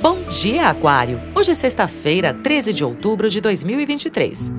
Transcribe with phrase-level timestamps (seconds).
[0.00, 1.20] Bom dia, Aquário!
[1.34, 4.52] Hoje é sexta-feira, 13 de outubro de 2023.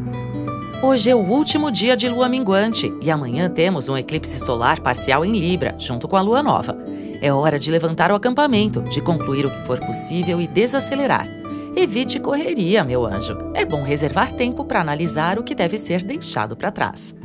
[0.81, 5.23] Hoje é o último dia de lua minguante e amanhã temos um eclipse solar parcial
[5.23, 6.76] em Libra, junto com a lua nova.
[7.22, 11.28] É hora de levantar o acampamento, de concluir o que for possível e desacelerar.
[11.76, 13.38] Evite correria, meu anjo.
[13.54, 17.16] É bom reservar tempo para analisar o que deve ser deixado para trás.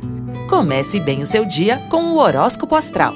[0.47, 3.15] Comece bem o seu dia com o horóscopo astral.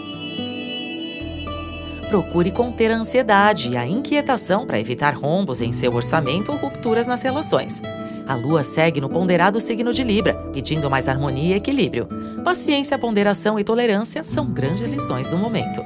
[2.10, 7.06] Procure conter a ansiedade e a inquietação para evitar rombos em seu orçamento ou rupturas
[7.06, 7.82] nas relações.
[8.26, 12.08] A lua segue no ponderado signo de Libra, pedindo mais harmonia e equilíbrio.
[12.46, 15.82] Paciência, ponderação e tolerância são grandes lições do momento.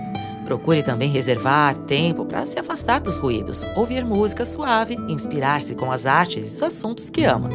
[0.46, 6.06] Procure também reservar tempo para se afastar dos ruídos, ouvir música suave, inspirar-se com as
[6.06, 7.50] artes e os assuntos que ama.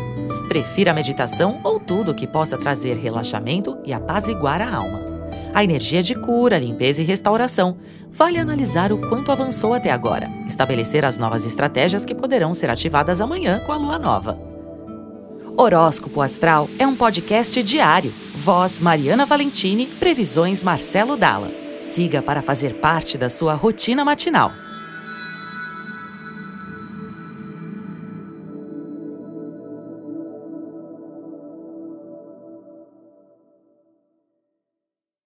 [0.48, 5.05] Prefira a meditação ou tudo que possa trazer relaxamento e apaziguar a alma.
[5.56, 7.78] A energia de cura, limpeza e restauração.
[8.12, 13.22] Vale analisar o quanto avançou até agora, estabelecer as novas estratégias que poderão ser ativadas
[13.22, 14.38] amanhã com a lua nova.
[15.56, 18.12] Horóscopo Astral é um podcast diário.
[18.34, 21.50] Voz Mariana Valentini, previsões Marcelo Dalla.
[21.80, 24.52] Siga para fazer parte da sua rotina matinal.